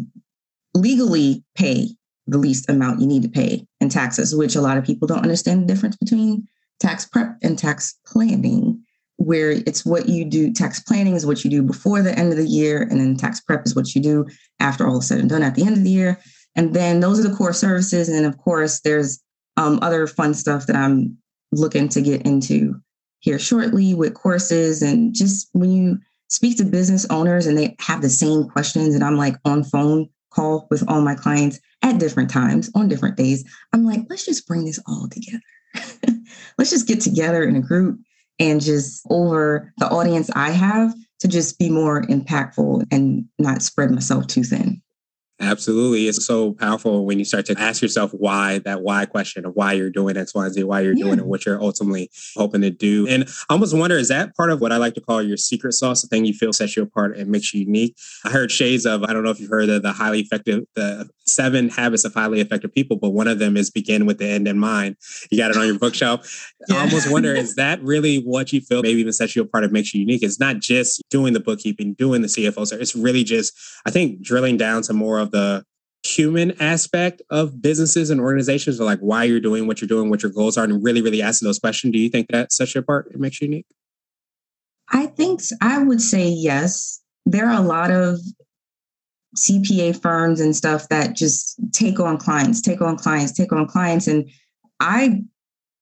legally 0.75 1.43
pay 1.57 1.89
the 2.27 2.39
least 2.39 2.69
amount 2.69 3.01
you 3.01 3.07
need 3.07 3.23
to 3.23 3.29
pay 3.29 3.67
in 3.81 3.89
taxes, 3.89 4.35
which 4.35 4.55
a 4.55 4.61
lot 4.61 4.77
of 4.77 4.85
people 4.85 5.09
don't 5.09 5.23
understand 5.23 5.63
the 5.63 5.73
difference 5.73 5.97
between 5.97 6.47
tax 6.79 7.07
prep 7.07 7.37
and 7.43 7.59
tax 7.59 7.99
planning, 8.07 8.83
where 9.17 9.51
it's 9.51 9.85
what 9.85 10.09
you 10.09 10.25
do. 10.25 10.53
Tax 10.53 10.81
planning 10.81 11.17
is 11.17 11.27
what 11.27 11.45
you 11.45 11.51
do 11.51 11.63
before 11.63 12.03
the 12.03 12.17
end 12.19 12.31
of 12.31 12.39
the 12.39 12.47
year, 12.47 12.83
and 12.83 13.01
then 13.01 13.17
tax 13.17 13.41
prep 13.41 13.67
is 13.67 13.75
what 13.75 13.95
you 13.95 14.03
do 14.03 14.27
after 14.61 14.87
all 14.87 14.99
is 14.99 15.09
said 15.09 15.19
and 15.19 15.31
done 15.31 15.43
at 15.43 15.55
the 15.55 15.65
end 15.65 15.77
of 15.77 15.85
the 15.85 15.91
year. 15.91 16.21
And 16.55 16.75
then 16.75 17.01
those 17.01 17.19
are 17.19 17.29
the 17.29 17.35
core 17.35 17.53
services. 17.53 18.09
And 18.09 18.17
then, 18.17 18.25
of 18.25 18.37
course, 18.39 18.81
there's 18.81 19.21
um, 19.59 19.81
other 19.83 20.07
fun 20.07 20.33
stuff 20.33 20.67
that 20.67 20.77
I'm 20.77 21.19
looking 21.53 21.89
to 21.91 22.01
get 22.01 22.23
into 22.23 22.81
here 23.19 23.39
shortly 23.39 23.93
with 23.93 24.15
courses. 24.15 24.81
And 24.81 25.15
just 25.15 25.49
when 25.53 25.71
you 25.71 25.99
speak 26.29 26.57
to 26.59 26.65
business 26.65 27.07
owners 27.11 27.47
and 27.47 27.59
they 27.59 27.75
have 27.81 28.01
the 28.01 28.09
same 28.09 28.45
questions, 28.45 28.95
and 28.95 29.03
I'm 29.03 29.17
like 29.17 29.35
on 29.45 29.65
phone 29.65 30.09
call 30.31 30.69
with 30.71 30.89
all 30.89 31.01
my 31.01 31.17
clients 31.17 31.59
at 31.83 31.99
different 31.99 32.31
times 32.31 32.71
on 32.75 32.89
different 32.89 33.17
days, 33.17 33.45
I'm 33.73 33.85
like, 33.85 34.03
let's 34.09 34.25
just 34.25 34.47
bring 34.47 34.65
this 34.65 34.79
all 34.87 35.09
together. 35.11 36.21
let's 36.59 36.71
just 36.71 36.87
get 36.87 37.01
together 37.01 37.43
in 37.43 37.57
a 37.57 37.61
group 37.61 37.99
and 38.39 38.61
just 38.61 39.05
over 39.11 39.73
the 39.79 39.89
audience 39.89 40.31
I 40.37 40.51
have 40.51 40.95
to 41.19 41.27
just 41.27 41.59
be 41.59 41.69
more 41.69 42.03
impactful 42.03 42.87
and 42.93 43.25
not 43.41 43.63
spread 43.63 43.91
myself 43.91 44.29
too 44.29 44.45
thin. 44.45 44.81
Absolutely. 45.41 46.09
It's 46.09 46.25
so 46.27 46.53
powerful 46.55 47.07
when 47.07 47.19
you 47.21 47.25
start 47.25 47.47
to 47.47 47.59
ask 47.59 47.81
yourself 47.81 48.11
why, 48.13 48.59
that 48.61 48.83
why 48.83 49.07
question 49.07 49.47
of 49.47 49.55
why 49.55 49.73
you're 49.73 49.91
doing 49.91 50.17
X, 50.17 50.35
Y, 50.35 50.45
and 50.45 50.53
Z, 50.53 50.65
why 50.65 50.81
you're 50.81 50.97
yeah. 50.97 51.05
doing 51.05 51.19
it, 51.21 51.27
what 51.27 51.47
you're 51.47 51.63
ultimately 51.63 52.11
hoping 52.37 52.61
to 52.63 52.71
do. 52.71 53.07
And 53.07 53.25
I 53.49 53.55
almost 53.55 53.77
wonder, 53.77 53.97
is 53.97 54.09
that 54.09 54.35
part 54.35 54.51
of 54.51 54.61
what 54.61 54.73
I 54.73 54.79
like 54.79 54.95
to 54.95 55.01
call 55.01 55.23
your 55.23 55.37
secret 55.37 55.75
sauce, 55.75 56.03
the 56.03 56.09
thing 56.09 56.25
you 56.25 56.35
feel 56.35 56.53
sets 56.53 56.77
you 56.77 56.83
apart 56.83 57.17
and 57.17 57.31
makes 57.31 57.55
you 57.55 57.61
unique? 57.61 57.97
I 58.25 58.31
heard 58.31 58.51
shades 58.51 58.85
of, 58.85 59.05
I 59.05 59.13
don't 59.13 59.23
know 59.23 59.31
if 59.31 59.39
you've 59.39 59.51
heard 59.51 59.69
of 59.69 59.83
the 59.83 59.93
highly 59.93 60.21
effective, 60.21 60.65
the 60.75 61.09
seven 61.29 61.69
habits 61.69 62.05
of 62.05 62.13
highly 62.13 62.41
effective 62.41 62.75
people, 62.75 62.97
but 62.97 63.11
one 63.11 63.29
of 63.29 63.39
them 63.39 63.57
is 63.57 63.71
begin 63.71 64.07
with 64.07 64.19
the 64.19 64.27
end 64.29 64.49
in 64.49 64.59
mind. 64.59 64.97
You 65.31 65.39
got 65.39 65.53
it 65.53 65.57
on 65.57 65.67
your 65.67 65.79
bookshelf. 65.79 66.53
yeah. 66.69 66.77
I 66.77 66.81
almost 66.81 67.11
wonder, 67.11 67.33
is 67.35 67.55
that 67.55 67.81
really 67.83 68.19
what 68.23 68.53
you 68.53 68.61
feel 68.61 68.83
maybe 68.83 69.01
even 69.01 69.13
sets 69.13 69.37
you 69.37 69.43
apart 69.43 69.63
and 69.63 69.73
makes 69.73 69.95
you 69.95 70.01
unique? 70.01 70.25
It's 70.25 70.41
not 70.41 70.59
just 70.59 71.01
doing 71.11 71.33
the 71.33 71.41
bookkeeping, 71.41 71.95
doing 71.95 72.23
the 72.23 72.29
CFO, 72.29 72.67
So 72.67 72.77
it's 72.77 72.97
really 72.97 73.23
just, 73.23 73.55
I 73.87 73.91
think, 73.91 74.21
drilling 74.21 74.57
down 74.57 74.83
to 74.83 74.93
more 74.93 75.21
of 75.21 75.29
of 75.29 75.33
the 75.33 75.65
human 76.07 76.61
aspect 76.61 77.23
of 77.31 77.61
businesses 77.61 78.11
and 78.11 78.21
organizations, 78.21 78.81
or 78.81 78.85
like 78.85 79.01
why 79.01 79.25
you're 79.25 79.41
doing 79.41 79.67
what 79.67 79.81
you're 79.81 79.89
doing, 79.89 80.11
what 80.11 80.23
your 80.23 80.33
goals 80.33 80.57
are, 80.57 80.65
and 80.65 80.83
really, 80.83 81.03
really 81.03 81.23
asking 81.23 81.47
those 81.47 81.59
questions. 81.59 81.93
Do 81.93 81.99
you 81.99 82.09
think 82.09 82.29
that 82.31 82.53
sets 82.53 82.75
you 82.75 82.81
apart? 82.81 83.09
It 83.13 83.21
makes 83.21 83.41
you 83.41 83.47
unique. 83.47 83.67
I 84.91 85.07
think 85.07 85.41
I 85.61 85.83
would 85.83 86.01
say 86.01 86.29
yes. 86.29 87.01
There 87.27 87.49
are 87.49 87.61
a 87.61 87.67
lot 87.67 87.91
of 87.91 88.19
CPA 89.37 90.01
firms 90.01 90.41
and 90.41 90.57
stuff 90.57 90.89
that 90.89 91.15
just 91.15 91.61
take 91.73 92.01
on 92.01 92.17
clients, 92.17 92.61
take 92.61 92.81
on 92.81 92.97
clients, 92.97 93.33
take 93.33 93.53
on 93.53 93.67
clients. 93.67 94.07
And 94.07 94.29
I 94.81 95.23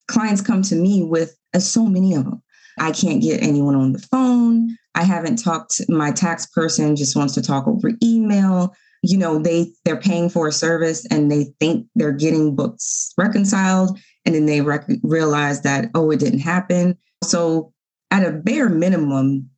clients 0.08 0.40
come 0.40 0.62
to 0.62 0.74
me 0.74 1.02
with 1.02 1.36
uh, 1.54 1.58
so 1.58 1.86
many 1.86 2.14
of 2.14 2.24
them. 2.24 2.42
I 2.78 2.92
can't 2.92 3.22
get 3.22 3.42
anyone 3.42 3.74
on 3.74 3.92
the 3.92 3.98
phone. 3.98 4.76
I 4.94 5.02
haven't 5.02 5.36
talked, 5.36 5.80
my 5.88 6.10
tax 6.10 6.46
person 6.46 6.96
just 6.96 7.16
wants 7.16 7.34
to 7.34 7.42
talk 7.42 7.66
over 7.66 7.92
email. 8.02 8.74
You 9.02 9.18
know, 9.18 9.38
they 9.38 9.72
they're 9.84 10.00
paying 10.00 10.28
for 10.28 10.48
a 10.48 10.52
service 10.52 11.06
and 11.10 11.30
they 11.30 11.52
think 11.60 11.86
they're 11.94 12.12
getting 12.12 12.56
books 12.56 13.12
reconciled 13.16 13.98
and 14.24 14.34
then 14.34 14.46
they 14.46 14.62
rec- 14.62 14.88
realize 15.02 15.62
that 15.62 15.90
oh 15.94 16.10
it 16.10 16.18
didn't 16.18 16.40
happen. 16.40 16.98
So 17.22 17.72
at 18.10 18.26
a 18.26 18.32
bare 18.32 18.68
minimum, 18.68 19.48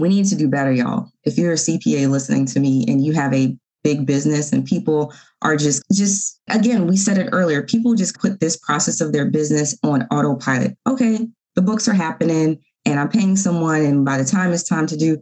we 0.00 0.08
need 0.08 0.26
to 0.26 0.36
do 0.36 0.48
better, 0.48 0.72
y'all. 0.72 1.10
If 1.24 1.38
you're 1.38 1.52
a 1.52 1.56
CPA 1.56 2.10
listening 2.10 2.46
to 2.46 2.60
me 2.60 2.84
and 2.88 3.04
you 3.04 3.12
have 3.12 3.32
a 3.34 3.56
big 3.84 4.06
business 4.06 4.52
and 4.52 4.64
people 4.64 5.12
are 5.42 5.56
just 5.56 5.82
just 5.92 6.40
again 6.50 6.86
we 6.86 6.96
said 6.96 7.16
it 7.16 7.28
earlier 7.32 7.62
people 7.62 7.94
just 7.94 8.18
put 8.18 8.40
this 8.40 8.56
process 8.56 9.00
of 9.00 9.12
their 9.12 9.30
business 9.30 9.78
on 9.82 10.02
autopilot. 10.10 10.76
Okay 10.86 11.26
the 11.54 11.62
books 11.62 11.88
are 11.88 11.94
happening 11.94 12.58
and 12.84 13.00
i'm 13.00 13.08
paying 13.08 13.36
someone 13.36 13.82
and 13.82 14.04
by 14.04 14.18
the 14.18 14.24
time 14.24 14.52
it's 14.52 14.68
time 14.68 14.86
to 14.86 14.96
do 14.96 15.18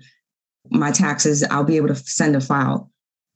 my 0.71 0.90
taxes 0.90 1.45
i'll 1.50 1.64
be 1.64 1.76
able 1.76 1.88
to 1.88 1.95
send 1.95 2.35
a 2.35 2.40
file. 2.40 2.90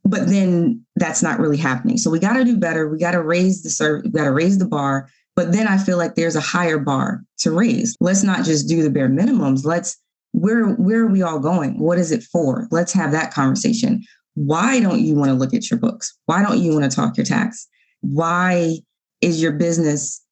But 0.04 0.28
then 0.28 0.84
that's 0.96 1.22
not 1.22 1.38
really 1.38 1.58
happening. 1.58 1.98
So 1.98 2.10
we 2.10 2.18
got 2.18 2.32
to 2.32 2.44
do 2.44 2.56
better. 2.56 2.88
We 2.88 2.98
got 2.98 3.12
to 3.12 3.22
raise 3.22 3.62
the 3.62 3.68
service 3.68 4.02
we 4.04 4.10
got 4.10 4.24
to 4.24 4.32
raise 4.32 4.56
the 4.58 4.66
bar. 4.66 5.08
But 5.36 5.52
then 5.52 5.68
i 5.68 5.78
feel 5.78 5.98
like 5.98 6.14
there's 6.14 6.36
a 6.36 6.40
higher 6.40 6.78
bar 6.78 7.22
to 7.40 7.50
raise. 7.50 7.96
Let's 8.00 8.22
not 8.22 8.44
just 8.44 8.68
do 8.68 8.82
the 8.82 8.90
bare 8.90 9.10
minimums. 9.10 9.64
Let's 9.64 9.96
where 10.32 10.68
where 10.74 11.02
are 11.02 11.10
we 11.10 11.22
all 11.22 11.40
going 11.40 11.78
what 11.78 11.98
is 11.98 12.12
it 12.12 12.22
for 12.22 12.68
let's 12.70 12.92
have 12.92 13.12
that 13.12 13.32
conversation 13.32 14.02
why 14.34 14.80
don't 14.80 15.00
you 15.00 15.14
want 15.14 15.28
to 15.28 15.34
look 15.34 15.54
at 15.54 15.70
your 15.70 15.78
books? 15.78 16.16
Why 16.26 16.42
don't 16.42 16.60
you 16.60 16.72
want 16.72 16.90
to 16.90 16.94
talk 16.94 17.16
your 17.16 17.26
tax? 17.26 17.66
Why 18.00 18.78
is 19.20 19.42
your 19.42 19.52
business 19.52 20.24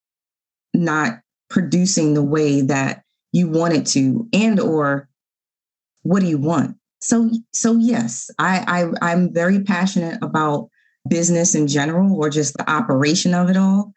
not 0.73 1.21
producing 1.51 2.15
the 2.15 2.23
way 2.23 2.61
that 2.63 3.03
you 3.33 3.49
want 3.49 3.75
it 3.75 3.87
to? 3.87 4.29
And 4.33 4.61
or 4.61 5.09
what 6.03 6.21
do 6.21 6.27
you 6.27 6.39
want? 6.39 6.77
So 7.01 7.31
so 7.53 7.77
yes, 7.77 8.31
I, 8.39 8.65
I 9.03 9.11
I'm 9.13 9.33
very 9.33 9.63
passionate 9.63 10.19
about 10.23 10.69
business 11.09 11.55
in 11.55 11.67
general 11.67 12.17
or 12.17 12.29
just 12.31 12.57
the 12.57 12.71
operation 12.71 13.35
of 13.35 13.51
it 13.51 13.57
all. 13.57 13.93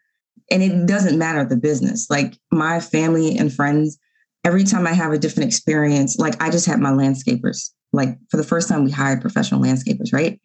And 0.50 0.62
it 0.62 0.86
doesn't 0.86 1.18
matter 1.18 1.44
the 1.44 1.56
business. 1.56 2.08
Like 2.10 2.36
my 2.50 2.80
family 2.80 3.36
and 3.38 3.52
friends, 3.52 3.98
every 4.44 4.64
time 4.64 4.86
I 4.86 4.92
have 4.92 5.12
a 5.12 5.18
different 5.18 5.48
experience, 5.48 6.18
like 6.18 6.42
I 6.42 6.50
just 6.50 6.66
had 6.66 6.80
my 6.80 6.90
landscapers 6.90 7.70
like 7.92 8.18
for 8.30 8.36
the 8.36 8.44
first 8.44 8.68
time 8.68 8.84
we 8.84 8.90
hired 8.90 9.20
professional 9.20 9.60
landscapers, 9.60 10.12
right? 10.12 10.40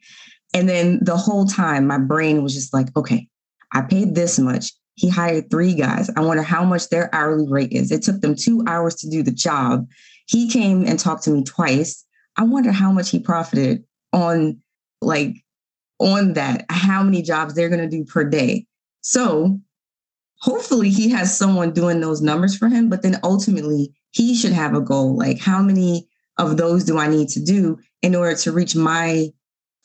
And 0.53 0.67
then 0.67 0.99
the 1.01 1.17
whole 1.17 1.45
time 1.45 1.87
my 1.87 1.97
brain 1.97 2.43
was 2.43 2.53
just 2.53 2.73
like, 2.73 2.87
okay, 2.95 3.27
I 3.73 3.81
paid 3.81 4.15
this 4.15 4.39
much. 4.39 4.71
He 4.95 5.09
hired 5.09 5.49
three 5.49 5.75
guys. 5.75 6.09
I 6.15 6.21
wonder 6.21 6.43
how 6.43 6.63
much 6.63 6.89
their 6.89 7.13
hourly 7.13 7.47
rate 7.49 7.71
is. 7.71 7.91
It 7.91 8.01
took 8.01 8.21
them 8.21 8.35
two 8.35 8.63
hours 8.67 8.95
to 8.95 9.09
do 9.09 9.23
the 9.23 9.31
job. 9.31 9.87
He 10.27 10.49
came 10.49 10.85
and 10.85 10.99
talked 10.99 11.23
to 11.23 11.29
me 11.29 11.43
twice. 11.43 12.03
I 12.35 12.43
wonder 12.43 12.71
how 12.71 12.91
much 12.91 13.09
he 13.09 13.19
profited 13.19 13.83
on 14.13 14.59
like 15.01 15.35
on 15.99 16.33
that, 16.33 16.65
how 16.69 17.03
many 17.03 17.21
jobs 17.21 17.53
they're 17.53 17.69
going 17.69 17.81
to 17.81 17.97
do 17.97 18.05
per 18.05 18.23
day. 18.23 18.65
So 19.01 19.59
hopefully 20.39 20.89
he 20.89 21.09
has 21.09 21.35
someone 21.35 21.71
doing 21.71 21.99
those 21.99 22.21
numbers 22.21 22.55
for 22.55 22.67
him, 22.67 22.89
but 22.89 23.01
then 23.01 23.19
ultimately 23.23 23.93
he 24.11 24.35
should 24.35 24.51
have 24.51 24.73
a 24.73 24.81
goal 24.81 25.15
like 25.15 25.39
how 25.39 25.61
many 25.61 26.07
of 26.37 26.57
those 26.57 26.83
do 26.83 26.97
I 26.97 27.07
need 27.07 27.29
to 27.29 27.43
do 27.43 27.77
in 28.01 28.15
order 28.15 28.35
to 28.35 28.51
reach 28.51 28.75
my 28.75 29.27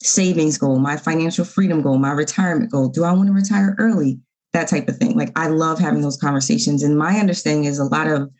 savings 0.02 0.58
goal, 0.58 0.78
my 0.78 0.96
financial 0.96 1.44
freedom 1.44 1.80
goal, 1.82 1.98
my 1.98 2.12
retirement 2.12 2.70
goal? 2.70 2.88
Do 2.88 3.04
I 3.04 3.12
want 3.12 3.28
to 3.28 3.32
retire 3.32 3.74
early? 3.78 4.20
That 4.52 4.68
type 4.68 4.86
of 4.88 4.98
thing. 4.98 5.16
Like 5.16 5.32
I 5.34 5.46
love 5.48 5.78
having 5.78 6.02
those 6.02 6.18
conversations. 6.18 6.82
And 6.82 6.98
my 6.98 7.18
understanding 7.18 7.64
is 7.64 7.78
a 7.78 7.84
lot 7.84 8.06
of 8.06 8.30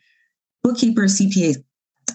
bookkeepers, 0.63 1.19
CPAs, 1.19 1.57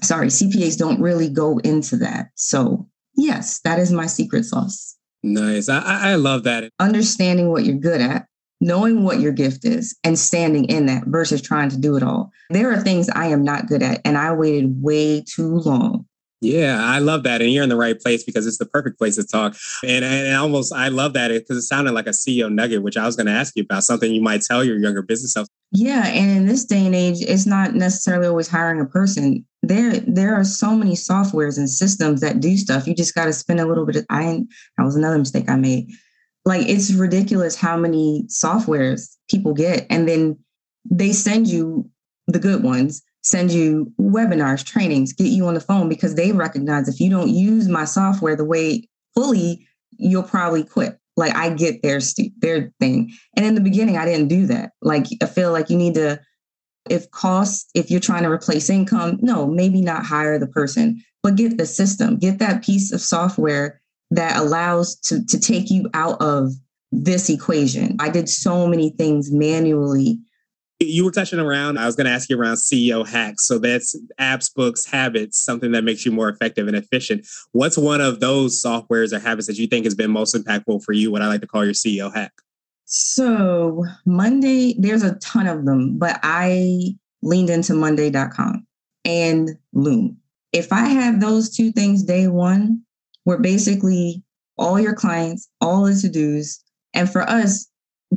sorry, 0.02 0.28
CPAs 0.28 0.78
don't 0.78 1.00
really 1.00 1.28
go 1.28 1.58
into 1.58 1.96
that. 1.96 2.28
So 2.36 2.88
yes, 3.16 3.58
that 3.64 3.80
is 3.80 3.90
my 3.90 4.06
secret 4.06 4.44
sauce. 4.44 4.96
Nice. 5.24 5.68
I, 5.68 6.12
I 6.12 6.14
love 6.14 6.44
that. 6.44 6.70
Understanding 6.78 7.50
what 7.50 7.64
you're 7.64 7.74
good 7.74 8.00
at 8.00 8.28
knowing 8.60 9.04
what 9.04 9.20
your 9.20 9.32
gift 9.32 9.64
is 9.64 9.96
and 10.04 10.18
standing 10.18 10.64
in 10.66 10.86
that 10.86 11.04
versus 11.06 11.40
trying 11.40 11.68
to 11.70 11.78
do 11.78 11.96
it 11.96 12.02
all. 12.02 12.30
There 12.50 12.72
are 12.72 12.80
things 12.80 13.08
I 13.10 13.26
am 13.26 13.44
not 13.44 13.66
good 13.66 13.82
at, 13.82 14.00
and 14.04 14.18
I 14.18 14.32
waited 14.32 14.82
way 14.82 15.22
too 15.22 15.58
long. 15.58 16.06
Yeah, 16.40 16.80
I 16.80 17.00
love 17.00 17.24
that. 17.24 17.42
And 17.42 17.52
you're 17.52 17.64
in 17.64 17.68
the 17.68 17.76
right 17.76 17.98
place 17.98 18.22
because 18.22 18.46
it's 18.46 18.58
the 18.58 18.66
perfect 18.66 18.96
place 18.96 19.16
to 19.16 19.24
talk. 19.24 19.56
And, 19.82 20.04
and 20.04 20.36
almost, 20.36 20.72
I 20.72 20.88
love 20.88 21.14
that 21.14 21.28
because 21.28 21.56
it 21.56 21.62
sounded 21.62 21.92
like 21.92 22.06
a 22.06 22.10
CEO 22.10 22.52
nugget, 22.52 22.82
which 22.82 22.96
I 22.96 23.06
was 23.06 23.16
going 23.16 23.26
to 23.26 23.32
ask 23.32 23.56
you 23.56 23.64
about 23.64 23.82
something 23.82 24.12
you 24.12 24.22
might 24.22 24.42
tell 24.42 24.62
your 24.62 24.78
younger 24.78 25.02
business 25.02 25.32
self. 25.32 25.48
Yeah. 25.72 26.06
And 26.06 26.30
in 26.30 26.46
this 26.46 26.64
day 26.64 26.86
and 26.86 26.94
age, 26.94 27.16
it's 27.20 27.46
not 27.46 27.74
necessarily 27.74 28.28
always 28.28 28.46
hiring 28.46 28.80
a 28.80 28.86
person. 28.86 29.44
There, 29.64 29.98
there 29.98 30.34
are 30.36 30.44
so 30.44 30.76
many 30.76 30.92
softwares 30.92 31.58
and 31.58 31.68
systems 31.68 32.20
that 32.20 32.38
do 32.38 32.56
stuff. 32.56 32.86
You 32.86 32.94
just 32.94 33.16
got 33.16 33.24
to 33.24 33.32
spend 33.32 33.58
a 33.58 33.66
little 33.66 33.84
bit 33.84 33.96
of 33.96 34.06
I 34.08 34.44
that 34.76 34.84
was 34.84 34.94
another 34.94 35.18
mistake 35.18 35.50
I 35.50 35.56
made 35.56 35.90
like 36.48 36.66
it's 36.66 36.94
ridiculous 36.94 37.54
how 37.54 37.76
many 37.76 38.24
softwares 38.28 39.16
people 39.28 39.52
get. 39.52 39.86
And 39.90 40.08
then 40.08 40.38
they 40.90 41.12
send 41.12 41.46
you 41.46 41.90
the 42.26 42.38
good 42.38 42.62
ones, 42.62 43.02
send 43.22 43.52
you 43.52 43.92
webinars, 44.00 44.64
trainings, 44.64 45.12
get 45.12 45.26
you 45.26 45.46
on 45.46 45.52
the 45.52 45.60
phone 45.60 45.90
because 45.90 46.14
they 46.14 46.32
recognize 46.32 46.88
if 46.88 47.00
you 47.00 47.10
don't 47.10 47.28
use 47.28 47.68
my 47.68 47.84
software 47.84 48.34
the 48.34 48.46
way 48.46 48.88
fully, 49.14 49.68
you'll 49.98 50.22
probably 50.22 50.64
quit. 50.64 50.98
Like 51.18 51.36
I 51.36 51.50
get 51.50 51.82
their 51.82 52.00
st- 52.00 52.40
their 52.40 52.72
thing. 52.80 53.12
And 53.36 53.44
in 53.44 53.54
the 53.54 53.60
beginning, 53.60 53.98
I 53.98 54.06
didn't 54.06 54.28
do 54.28 54.46
that. 54.46 54.70
Like 54.80 55.04
I 55.22 55.26
feel 55.26 55.52
like 55.52 55.68
you 55.68 55.76
need 55.76 55.96
to, 55.96 56.18
if 56.88 57.10
cost, 57.10 57.68
if 57.74 57.90
you're 57.90 58.00
trying 58.00 58.22
to 58.22 58.30
replace 58.30 58.70
income, 58.70 59.18
no, 59.20 59.46
maybe 59.46 59.82
not 59.82 60.06
hire 60.06 60.38
the 60.38 60.46
person, 60.46 61.04
but 61.22 61.36
get 61.36 61.58
the 61.58 61.66
system, 61.66 62.16
get 62.16 62.38
that 62.38 62.64
piece 62.64 62.90
of 62.90 63.02
software 63.02 63.82
that 64.10 64.36
allows 64.36 64.96
to, 64.96 65.24
to 65.26 65.38
take 65.38 65.70
you 65.70 65.88
out 65.94 66.20
of 66.20 66.52
this 66.92 67.28
equation. 67.28 67.96
I 68.00 68.08
did 68.08 68.28
so 68.28 68.66
many 68.66 68.90
things 68.90 69.30
manually. 69.30 70.18
You 70.80 71.04
were 71.04 71.10
touching 71.10 71.40
around, 71.40 71.76
I 71.76 71.86
was 71.86 71.96
going 71.96 72.06
to 72.06 72.12
ask 72.12 72.30
you 72.30 72.38
around 72.38 72.54
CEO 72.54 73.06
hacks. 73.06 73.46
So 73.46 73.58
that's 73.58 73.98
apps, 74.20 74.54
books, 74.54 74.84
habits, 74.84 75.38
something 75.38 75.72
that 75.72 75.82
makes 75.82 76.06
you 76.06 76.12
more 76.12 76.28
effective 76.28 76.68
and 76.68 76.76
efficient. 76.76 77.26
What's 77.52 77.76
one 77.76 78.00
of 78.00 78.20
those 78.20 78.62
softwares 78.62 79.12
or 79.12 79.18
habits 79.18 79.48
that 79.48 79.58
you 79.58 79.66
think 79.66 79.84
has 79.84 79.94
been 79.94 80.10
most 80.10 80.34
impactful 80.36 80.84
for 80.84 80.92
you? 80.92 81.10
What 81.10 81.20
I 81.20 81.26
like 81.26 81.40
to 81.40 81.48
call 81.48 81.64
your 81.64 81.74
CEO 81.74 82.14
hack? 82.14 82.32
So, 82.84 83.84
Monday, 84.06 84.76
there's 84.78 85.02
a 85.02 85.16
ton 85.16 85.46
of 85.46 85.66
them, 85.66 85.98
but 85.98 86.20
I 86.22 86.96
leaned 87.22 87.50
into 87.50 87.74
Monday.com 87.74 88.66
and 89.04 89.50
Loom. 89.72 90.16
If 90.52 90.72
I 90.72 90.86
had 90.86 91.20
those 91.20 91.54
two 91.54 91.72
things 91.72 92.02
day 92.02 92.28
one, 92.28 92.82
where 93.28 93.36
basically 93.36 94.22
all 94.56 94.80
your 94.80 94.94
clients, 94.94 95.50
all 95.60 95.84
the 95.84 95.94
to-dos, 95.94 96.64
and 96.94 97.12
for 97.12 97.28
us, 97.28 97.68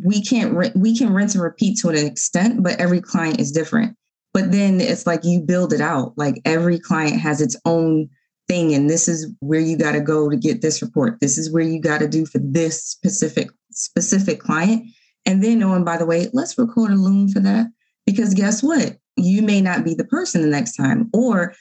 we 0.05 0.23
can't 0.23 0.73
we 0.73 0.97
can 0.97 1.13
rinse 1.13 1.35
and 1.35 1.43
repeat 1.43 1.77
to 1.79 1.89
an 1.89 1.97
extent, 1.97 2.63
but 2.63 2.79
every 2.79 3.01
client 3.01 3.37
is 3.37 3.51
different. 3.51 3.97
But 4.33 4.53
then 4.53 4.79
it's 4.79 5.05
like 5.05 5.25
you 5.25 5.41
build 5.41 5.73
it 5.73 5.81
out. 5.81 6.13
Like 6.15 6.41
every 6.45 6.79
client 6.79 7.19
has 7.19 7.41
its 7.41 7.57
own 7.65 8.07
thing, 8.47 8.73
and 8.73 8.89
this 8.89 9.09
is 9.09 9.29
where 9.41 9.59
you 9.59 9.77
got 9.77 9.91
to 9.91 9.99
go 9.99 10.29
to 10.29 10.37
get 10.37 10.61
this 10.61 10.81
report. 10.81 11.19
This 11.19 11.37
is 11.37 11.51
where 11.51 11.61
you 11.61 11.81
got 11.81 11.97
to 11.97 12.07
do 12.07 12.25
for 12.25 12.39
this 12.41 12.81
specific 12.81 13.49
specific 13.71 14.39
client. 14.39 14.85
And 15.25 15.43
then, 15.43 15.61
oh, 15.61 15.73
and 15.73 15.83
by 15.83 15.97
the 15.97 16.05
way, 16.05 16.29
let's 16.31 16.57
record 16.57 16.89
a 16.89 16.95
loom 16.95 17.27
for 17.27 17.41
that 17.41 17.67
because 18.05 18.33
guess 18.33 18.63
what? 18.63 18.95
You 19.17 19.41
may 19.41 19.59
not 19.59 19.83
be 19.83 19.93
the 19.93 20.05
person 20.05 20.41
the 20.41 20.47
next 20.47 20.77
time, 20.77 21.09
or 21.13 21.53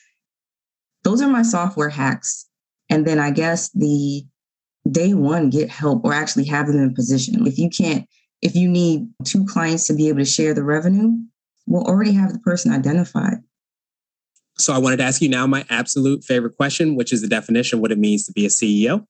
those 1.03 1.21
are 1.21 1.29
my 1.29 1.43
software 1.43 1.91
hacks 1.91 2.47
and 2.91 3.07
then 3.07 3.19
I 3.19 3.31
guess 3.31 3.71
the 3.71 4.25
day 4.91 5.15
one, 5.15 5.51
get 5.51 5.71
help 5.71 6.05
or 6.05 6.13
actually 6.13 6.45
have 6.47 6.67
them 6.67 6.79
in 6.79 6.95
position. 6.95 7.47
If 7.47 7.59
you 7.59 7.71
can't, 7.71 8.07
if 8.43 8.55
you 8.55 8.69
need 8.69 9.07
two 9.25 9.45
clients 9.47 9.87
to 9.87 9.95
be 9.95 10.09
able 10.09 10.19
to 10.19 10.25
share 10.25 10.55
the 10.55 10.65
revenue, 10.65 11.13
we'll 11.67 11.85
already 11.85 12.13
have 12.13 12.33
the 12.33 12.39
person 12.41 12.73
identified. 12.73 13.39
So 14.59 14.75
I 14.75 14.79
wanted 14.79 14.99
to 14.99 15.05
ask 15.05 15.23
you 15.23 15.29
now 15.29 15.47
my 15.47 15.65
absolute 15.71 16.25
favorite 16.25 16.57
question, 16.57 16.95
which 16.95 17.13
is 17.13 17.23
the 17.23 17.29
definition 17.29 17.79
of 17.79 17.81
what 17.81 17.93
it 17.93 17.99
means 17.99 18.27
to 18.27 18.33
be 18.33 18.45
a 18.45 18.49
CEO. 18.49 18.95
And 18.95 19.07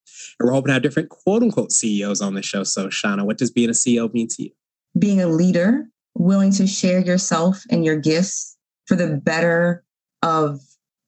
we're 0.47 0.53
hoping 0.53 0.69
to 0.69 0.75
have 0.75 0.83
different 0.83 1.09
quote 1.09 1.43
unquote 1.43 1.73
CEOs 1.73 2.21
on 2.21 2.35
the 2.35 2.43
show. 2.43 2.63
So 2.63 2.89
Shona, 2.89 3.25
what 3.25 3.39
does 3.39 3.51
being 3.51 3.71
a 3.71 3.73
CEO 3.73 4.13
mean 4.13 4.29
to 4.29 4.45
you? 4.45 4.51
Being 4.99 5.21
a 5.21 5.27
leader, 5.27 5.89
willing 6.15 6.53
to 6.53 6.67
share 6.67 7.01
yourself 7.01 7.63
and 7.71 7.85
your 7.85 7.97
gifts 7.97 8.57
for 8.87 8.97
the 8.97 9.17
better 9.17 9.85
of 10.23 10.61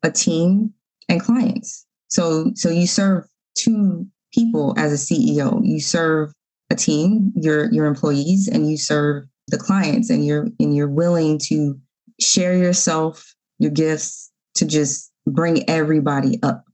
a 0.03 0.11
team 0.11 0.73
and 1.09 1.21
clients. 1.21 1.87
So 2.13 2.53
so 2.55 2.69
you 2.69 2.87
serve 2.87 3.25
two 3.57 4.07
people 4.35 4.75
as 4.77 4.93
a 4.93 4.97
CEO. 4.97 5.61
You 5.65 5.81
serve 5.81 6.31
a 6.71 6.75
team, 6.75 7.33
your 7.35 7.73
your 7.73 7.87
employees, 7.87 8.49
and 8.49 8.71
you 8.71 8.77
serve 8.77 9.25
the 9.49 9.57
clients, 9.57 10.11
and 10.11 10.25
you're 10.25 10.49
and 10.61 10.77
you're 10.77 10.91
willing 10.91 11.39
to 11.45 11.81
share 12.21 12.55
yourself, 12.55 13.35
your 13.59 13.71
gifts 13.71 14.31
to 14.57 14.67
just 14.67 15.11
bring 15.27 15.69
everybody 15.71 16.39
up, 16.43 16.65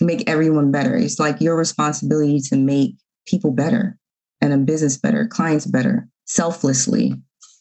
make 0.00 0.28
everyone 0.28 0.72
better. 0.72 0.96
It's 0.96 1.18
like 1.18 1.38
your 1.38 1.56
responsibility 1.56 2.40
to 2.48 2.56
make 2.56 2.94
people 3.26 3.50
better 3.50 3.98
and 4.40 4.54
a 4.54 4.56
business 4.56 4.96
better, 4.96 5.26
clients 5.26 5.66
better, 5.66 6.08
selflessly. 6.24 7.12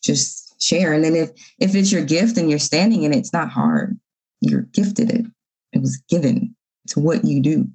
Just 0.02 0.64
share. 0.64 0.94
And 0.94 1.04
then 1.04 1.16
if 1.18 1.32
if 1.60 1.76
it's 1.76 1.92
your 1.92 2.06
gift 2.06 2.38
and 2.38 2.50
you're 2.50 2.58
standing 2.58 3.04
in 3.04 3.14
it, 3.14 3.18
it's 3.18 3.34
not 3.34 3.50
hard. 3.50 4.00
You're 4.40 4.62
gifted 4.62 5.12
it 5.12 5.26
It 5.74 5.82
was 5.82 6.02
given. 6.10 6.56
It's 6.88 6.96
what 6.96 7.26
you 7.26 7.42
do. 7.42 7.68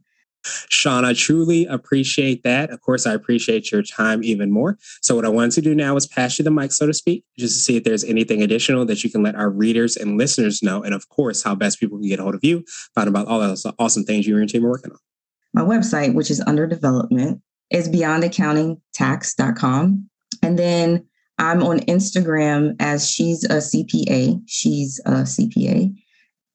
Sean, 0.71 1.05
I 1.05 1.13
truly 1.13 1.67
appreciate 1.67 2.45
that. 2.45 2.71
Of 2.71 2.81
course, 2.81 3.07
I 3.07 3.13
appreciate 3.13 3.71
your 3.71 3.83
time 3.83 4.25
even 4.25 4.51
more. 4.51 4.79
So, 5.03 5.15
what 5.15 5.27
I 5.27 5.29
wanted 5.29 5.53
to 5.53 5.61
do 5.61 5.73
now 5.75 5.97
is 5.97 6.07
pass 6.07 6.39
you 6.39 6.45
the 6.45 6.51
mic, 6.51 6.73
so 6.73 6.87
to 6.87 6.95
speak, 6.95 7.27
just 7.39 7.55
to 7.55 7.61
see 7.61 7.77
if 7.77 7.85
there's 7.85 8.05
anything 8.05 8.43
additional 8.43 8.87
that 8.87 9.05
you 9.05 9.11
can 9.11 9.23
let 9.23 9.35
our 9.37 9.51
readers 9.51 9.99
and 9.99 10.17
listeners 10.19 10.63
know. 10.63 10.83
And 10.83 10.95
of 10.95 11.11
course, 11.11 11.43
how 11.43 11.55
best 11.55 11.79
people 11.79 11.99
can 11.99 12.09
get 12.09 12.19
a 12.19 12.23
hold 12.23 12.35
of 12.35 12.43
you, 12.43 12.65
find 12.95 13.07
about 13.07 13.29
all 13.29 13.39
those 13.39 13.67
awesome 13.79 14.05
things 14.05 14.27
you 14.27 14.33
and 14.35 14.41
your 14.41 14.49
team 14.49 14.65
are 14.67 14.71
working 14.71 14.93
on. 14.93 14.99
My 15.53 15.61
website, 15.63 16.15
which 16.15 16.31
is 16.31 16.43
under 16.47 16.67
development, 16.67 17.43
is 17.71 17.91
beyondaccountingtax.com. 17.91 20.09
And 20.43 20.59
then 20.59 21.07
I'm 21.39 21.63
on 21.63 21.79
Instagram 21.81 22.77
as 22.81 23.07
she's 23.09 23.45
a 23.45 23.59
CPA. 23.59 24.41
She's 24.47 25.01
a 25.05 25.23
CPA. 25.23 25.95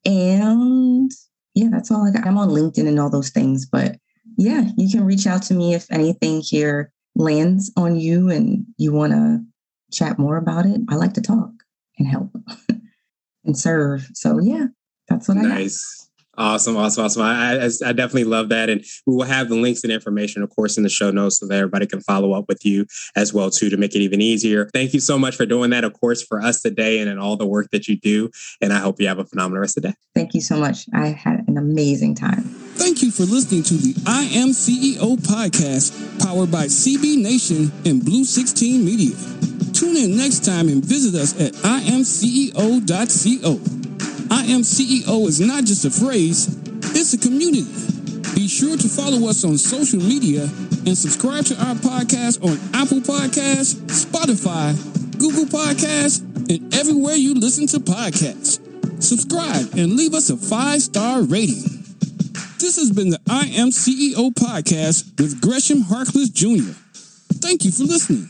And 0.05 1.11
yeah, 1.57 1.69
that's 1.71 1.89
all 1.89 2.07
I 2.07 2.11
got. 2.11 2.27
I'm 2.27 2.37
on 2.37 2.49
LinkedIn 2.49 2.87
and 2.87 2.99
all 2.99 3.09
those 3.09 3.31
things. 3.31 3.65
But 3.65 3.97
yeah, 4.37 4.69
you 4.77 4.87
can 4.89 5.03
reach 5.03 5.25
out 5.25 5.41
to 5.43 5.55
me 5.55 5.73
if 5.73 5.91
anything 5.91 6.41
here 6.41 6.91
lands 7.15 7.71
on 7.75 7.95
you 7.95 8.29
and 8.29 8.63
you 8.77 8.93
want 8.93 9.13
to 9.13 9.43
chat 9.91 10.19
more 10.19 10.37
about 10.37 10.67
it. 10.67 10.79
I 10.87 10.95
like 10.95 11.13
to 11.13 11.21
talk 11.21 11.49
and 11.97 12.07
help 12.07 12.29
and 13.43 13.57
serve. 13.57 14.07
So 14.13 14.39
yeah, 14.39 14.67
that's 15.09 15.27
what 15.27 15.37
nice. 15.37 15.47
I 15.47 15.55
Nice. 15.55 16.06
Awesome, 16.37 16.77
awesome, 16.77 17.05
awesome. 17.05 17.23
I, 17.23 17.55
I, 17.55 17.69
I, 17.85 17.93
definitely 17.93 18.25
love 18.25 18.49
that, 18.49 18.69
and 18.69 18.85
we 19.07 19.15
will 19.15 19.25
have 19.25 19.49
the 19.49 19.55
links 19.55 19.83
and 19.83 19.91
information, 19.91 20.43
of 20.43 20.51
course, 20.55 20.77
in 20.77 20.83
the 20.83 20.89
show 20.89 21.09
notes 21.09 21.39
so 21.39 21.47
that 21.47 21.55
everybody 21.55 21.87
can 21.87 21.99
follow 22.01 22.33
up 22.33 22.45
with 22.47 22.63
you 22.63 22.85
as 23.15 23.33
well 23.33 23.49
too 23.49 23.71
to 23.71 23.77
make 23.77 23.95
it 23.95 24.01
even 24.01 24.21
easier. 24.21 24.69
Thank 24.71 24.93
you 24.93 24.99
so 24.99 25.17
much 25.17 25.35
for 25.35 25.47
doing 25.47 25.71
that, 25.71 25.83
of 25.83 25.93
course, 25.93 26.21
for 26.21 26.39
us 26.39 26.61
today 26.61 26.99
and 26.99 27.09
in 27.09 27.17
all 27.17 27.37
the 27.37 27.47
work 27.47 27.69
that 27.71 27.87
you 27.87 27.97
do. 27.97 28.29
And 28.61 28.71
I 28.71 28.77
hope 28.77 29.01
you 29.01 29.07
have 29.07 29.17
a 29.17 29.25
phenomenal 29.25 29.61
rest 29.61 29.77
of 29.77 29.83
the 29.83 29.89
day. 29.89 29.95
Thank 30.13 30.35
you 30.35 30.41
so 30.41 30.57
much. 30.57 30.85
I 30.93 31.07
had 31.07 31.43
an 31.47 31.57
amazing 31.57 32.13
time. 32.13 32.43
Thank 32.75 33.01
you 33.01 33.09
for 33.09 33.23
listening 33.23 33.63
to 33.63 33.73
the 33.73 33.95
I 34.05 34.25
Am 34.25 34.49
CEO 34.49 35.17
podcast, 35.17 36.23
powered 36.23 36.51
by 36.51 36.65
CB 36.65 37.17
Nation 37.19 37.71
and 37.83 38.05
Blue 38.05 38.23
16 38.23 38.85
Media. 38.85 39.15
Tune 39.73 39.97
in 39.97 40.15
next 40.15 40.45
time 40.45 40.69
and 40.69 40.85
visit 40.85 41.19
us 41.19 41.33
at 41.41 41.53
imceo.co. 41.53 42.27
I 44.29 44.43
am 44.45 44.61
CEO 44.61 45.27
is 45.27 45.39
not 45.39 45.63
just 45.63 45.85
a 45.85 45.91
phrase, 45.91 46.47
it's 46.95 47.13
a 47.13 47.17
community. 47.17 47.63
Be 48.35 48.47
sure 48.47 48.77
to 48.77 48.87
follow 48.89 49.29
us 49.29 49.45
on 49.45 49.57
social 49.57 49.99
media 49.99 50.43
and 50.85 50.97
subscribe 50.97 51.45
to 51.45 51.55
our 51.55 51.75
podcast 51.75 52.43
on 52.43 52.59
Apple 52.73 52.99
Podcasts, 52.99 53.75
Spotify, 53.87 54.75
Google 55.17 55.45
Podcasts, 55.45 56.21
and 56.49 56.73
everywhere 56.73 57.15
you 57.15 57.35
listen 57.35 57.67
to 57.67 57.79
podcasts. 57.79 58.61
Subscribe 59.01 59.73
and 59.77 59.95
leave 59.95 60.13
us 60.13 60.29
a 60.29 60.37
five 60.37 60.81
star 60.81 61.21
rating. 61.21 61.63
This 62.59 62.77
has 62.77 62.91
been 62.91 63.09
the 63.11 63.19
I 63.29 63.45
Am 63.55 63.69
CEO 63.69 64.33
podcast 64.33 65.19
with 65.21 65.41
Gresham 65.41 65.83
Harkless 65.83 66.33
Jr. 66.33 66.73
Thank 67.39 67.63
you 67.63 67.71
for 67.71 67.83
listening. 67.83 68.29